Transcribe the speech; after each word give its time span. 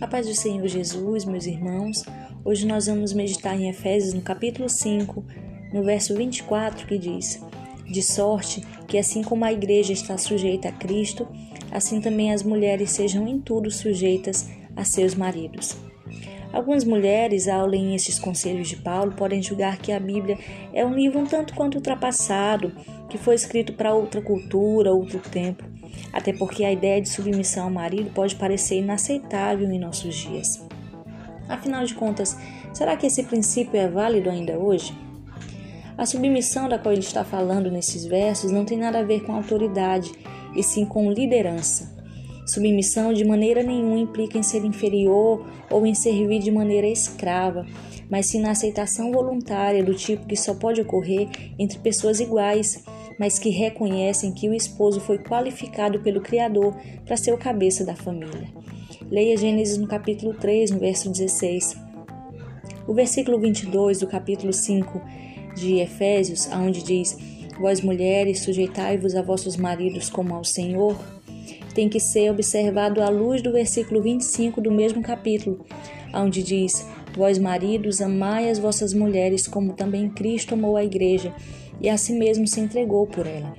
A 0.00 0.06
paz 0.06 0.28
do 0.28 0.34
Senhor 0.34 0.64
Jesus, 0.68 1.24
meus 1.24 1.44
irmãos. 1.44 2.04
Hoje 2.44 2.64
nós 2.64 2.86
vamos 2.86 3.12
meditar 3.12 3.58
em 3.58 3.68
Efésios, 3.68 4.14
no 4.14 4.20
capítulo 4.20 4.68
5, 4.68 5.24
no 5.72 5.82
verso 5.82 6.14
24, 6.14 6.86
que 6.86 6.96
diz: 6.96 7.42
De 7.84 8.00
sorte 8.00 8.60
que, 8.86 8.96
assim 8.96 9.22
como 9.22 9.44
a 9.44 9.52
igreja 9.52 9.92
está 9.92 10.16
sujeita 10.16 10.68
a 10.68 10.72
Cristo, 10.72 11.26
assim 11.72 12.00
também 12.00 12.32
as 12.32 12.44
mulheres 12.44 12.92
sejam 12.92 13.26
em 13.26 13.40
tudo 13.40 13.72
sujeitas 13.72 14.48
a 14.76 14.84
seus 14.84 15.16
maridos. 15.16 15.76
Algumas 16.52 16.84
mulheres, 16.84 17.48
ao 17.48 17.66
lerem 17.66 17.96
estes 17.96 18.20
conselhos 18.20 18.68
de 18.68 18.76
Paulo, 18.76 19.12
podem 19.12 19.42
julgar 19.42 19.78
que 19.78 19.90
a 19.90 19.98
Bíblia 19.98 20.38
é 20.72 20.86
um 20.86 20.94
livro 20.94 21.18
um 21.18 21.26
tanto 21.26 21.54
quanto 21.54 21.74
ultrapassado, 21.74 22.72
que 23.08 23.18
foi 23.18 23.34
escrito 23.34 23.72
para 23.72 23.94
outra 23.94 24.20
cultura, 24.20 24.92
outro 24.92 25.18
tempo 25.18 25.64
até 26.12 26.32
porque 26.32 26.64
a 26.64 26.72
ideia 26.72 27.00
de 27.00 27.08
submissão 27.08 27.64
ao 27.64 27.70
marido 27.70 28.10
pode 28.10 28.36
parecer 28.36 28.78
inaceitável 28.78 29.70
em 29.70 29.78
nossos 29.78 30.14
dias. 30.14 30.60
Afinal 31.48 31.84
de 31.84 31.94
contas, 31.94 32.36
será 32.72 32.96
que 32.96 33.06
esse 33.06 33.22
princípio 33.22 33.78
é 33.78 33.88
válido 33.88 34.30
ainda 34.30 34.58
hoje? 34.58 34.96
A 35.96 36.06
submissão 36.06 36.68
da 36.68 36.78
qual 36.78 36.92
ele 36.92 37.00
está 37.00 37.24
falando 37.24 37.70
nesses 37.70 38.04
versos 38.04 38.52
não 38.52 38.64
tem 38.64 38.78
nada 38.78 39.00
a 39.00 39.04
ver 39.04 39.24
com 39.24 39.32
autoridade, 39.32 40.12
e 40.54 40.62
sim 40.62 40.84
com 40.84 41.10
liderança. 41.10 41.96
Submissão 42.46 43.12
de 43.12 43.24
maneira 43.24 43.62
nenhuma 43.62 43.98
implica 43.98 44.38
em 44.38 44.42
ser 44.42 44.64
inferior 44.64 45.46
ou 45.70 45.86
em 45.86 45.94
servir 45.94 46.38
de 46.38 46.50
maneira 46.50 46.86
escrava, 46.86 47.66
mas 48.08 48.26
sim 48.26 48.40
na 48.40 48.52
aceitação 48.52 49.12
voluntária 49.12 49.84
do 49.84 49.94
tipo 49.94 50.26
que 50.26 50.36
só 50.36 50.54
pode 50.54 50.80
ocorrer 50.80 51.28
entre 51.58 51.78
pessoas 51.78 52.20
iguais 52.20 52.84
mas 53.18 53.38
que 53.38 53.50
reconhecem 53.50 54.32
que 54.32 54.48
o 54.48 54.54
esposo 54.54 55.00
foi 55.00 55.18
qualificado 55.18 56.00
pelo 56.00 56.20
Criador 56.20 56.76
para 57.04 57.16
ser 57.16 57.32
o 57.32 57.38
cabeça 57.38 57.84
da 57.84 57.96
família. 57.96 58.48
Leia 59.10 59.36
Gênesis 59.36 59.76
no 59.76 59.88
capítulo 59.88 60.34
3, 60.34 60.70
no 60.70 60.78
verso 60.78 61.10
16. 61.10 61.76
O 62.86 62.94
versículo 62.94 63.38
22 63.38 64.00
do 64.00 64.06
capítulo 64.06 64.52
5 64.52 65.00
de 65.56 65.78
Efésios, 65.80 66.48
onde 66.52 66.82
diz: 66.82 67.18
Vós 67.58 67.80
mulheres, 67.80 68.40
sujeitai-vos 68.40 69.14
a 69.16 69.22
vossos 69.22 69.56
maridos 69.56 70.08
como 70.08 70.34
ao 70.34 70.44
Senhor, 70.44 70.96
tem 71.74 71.88
que 71.88 72.00
ser 72.00 72.30
observado 72.30 73.02
à 73.02 73.08
luz 73.08 73.42
do 73.42 73.52
versículo 73.52 74.00
25 74.00 74.60
do 74.60 74.70
mesmo 74.70 75.02
capítulo, 75.02 75.64
onde 76.14 76.42
diz: 76.42 76.86
Vós 77.16 77.38
maridos, 77.38 78.00
amai 78.00 78.48
as 78.48 78.58
vossas 78.58 78.94
mulheres 78.94 79.48
como 79.48 79.72
também 79.72 80.08
Cristo 80.08 80.54
amou 80.54 80.76
a 80.76 80.84
igreja 80.84 81.34
e 81.80 81.88
a 81.88 81.96
si 81.96 82.12
mesmo 82.12 82.46
se 82.46 82.60
entregou 82.60 83.06
por 83.06 83.26
ela. 83.26 83.54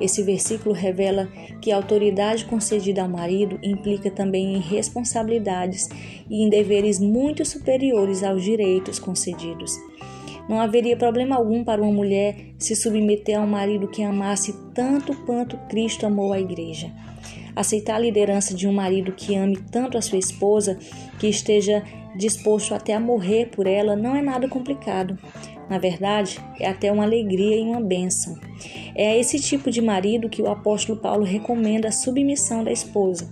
Esse 0.00 0.22
versículo 0.22 0.74
revela 0.74 1.28
que 1.60 1.72
a 1.72 1.76
autoridade 1.76 2.44
concedida 2.44 3.02
ao 3.02 3.08
marido 3.08 3.58
implica 3.62 4.10
também 4.10 4.54
em 4.54 4.60
responsabilidades 4.60 5.88
e 6.30 6.44
em 6.44 6.48
deveres 6.48 7.00
muito 7.00 7.44
superiores 7.44 8.22
aos 8.22 8.44
direitos 8.44 8.98
concedidos. 8.98 9.76
Não 10.48 10.60
haveria 10.60 10.96
problema 10.96 11.36
algum 11.36 11.62
para 11.62 11.82
uma 11.82 11.92
mulher 11.92 12.36
se 12.58 12.74
submeter 12.74 13.38
a 13.38 13.42
um 13.42 13.46
marido 13.46 13.88
que 13.88 14.02
amasse 14.02 14.54
tanto 14.74 15.14
quanto 15.24 15.58
Cristo 15.68 16.06
amou 16.06 16.32
a 16.32 16.40
igreja. 16.40 16.90
Aceitar 17.54 17.96
a 17.96 17.98
liderança 17.98 18.54
de 18.54 18.66
um 18.66 18.72
marido 18.72 19.12
que 19.12 19.34
ame 19.34 19.58
tanto 19.70 19.98
a 19.98 20.02
sua 20.02 20.18
esposa, 20.18 20.78
que 21.18 21.26
esteja 21.26 21.82
disposto 22.16 22.74
até 22.74 22.94
a 22.94 23.00
morrer 23.00 23.46
por 23.46 23.66
ela, 23.66 23.94
não 23.94 24.16
é 24.16 24.22
nada 24.22 24.48
complicado. 24.48 25.18
Na 25.68 25.78
verdade, 25.78 26.40
é 26.58 26.66
até 26.68 26.90
uma 26.90 27.04
alegria 27.04 27.56
e 27.56 27.62
uma 27.62 27.80
bênção. 27.80 28.38
É 28.94 29.08
a 29.10 29.16
esse 29.16 29.38
tipo 29.38 29.70
de 29.70 29.82
marido 29.82 30.28
que 30.28 30.40
o 30.40 30.50
apóstolo 30.50 30.98
Paulo 30.98 31.24
recomenda 31.24 31.88
a 31.88 31.92
submissão 31.92 32.64
da 32.64 32.72
esposa. 32.72 33.28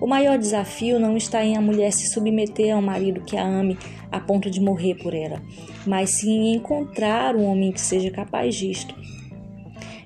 O 0.00 0.06
maior 0.06 0.38
desafio 0.38 0.98
não 0.98 1.16
está 1.16 1.44
em 1.44 1.56
a 1.56 1.60
mulher 1.60 1.92
se 1.92 2.08
submeter 2.08 2.74
a 2.74 2.78
um 2.78 2.82
marido 2.82 3.20
que 3.20 3.36
a 3.36 3.46
ame 3.46 3.76
a 4.10 4.18
ponto 4.18 4.50
de 4.50 4.60
morrer 4.60 4.94
por 4.94 5.12
ela, 5.12 5.42
mas 5.86 6.10
sim 6.10 6.30
em 6.30 6.54
encontrar 6.54 7.36
um 7.36 7.44
homem 7.44 7.70
que 7.70 7.80
seja 7.80 8.10
capaz 8.10 8.54
disto. 8.54 8.94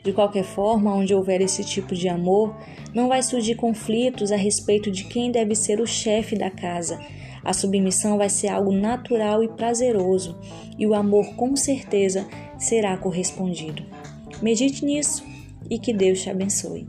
De 0.03 0.13
qualquer 0.13 0.45
forma, 0.45 0.95
onde 0.95 1.15
houver 1.15 1.41
esse 1.41 1.65
tipo 1.65 1.95
de 1.95 2.09
amor, 2.09 2.55
não 2.93 3.09
vai 3.09 3.23
surgir 3.23 3.55
conflitos 3.55 4.33
a 4.33 4.37
respeito 4.37 4.91
de 4.91 5.05
quem 5.05 5.31
deve 5.31 5.55
ser 5.55 5.81
o 5.81 5.87
chefe 5.87 6.37
da 6.37 6.51
casa, 6.51 7.01
a 7.45 7.53
submissão 7.53 8.17
vai 8.17 8.31
ser 8.31 8.49
algo 8.49 8.73
natural 8.73 9.45
e 9.45 9.49
prazeroso, 9.49 10.39
e 10.79 10.87
o 10.87 10.95
amor 10.95 11.35
com 11.37 11.55
certeza 11.55 12.27
será 12.59 12.97
correspondido. 12.97 13.85
Medite 14.43 14.85
nisso 14.85 15.25
e 15.71 15.79
que 15.79 15.93
Deus 15.93 16.23
te 16.23 16.31
abençoe. 16.31 16.87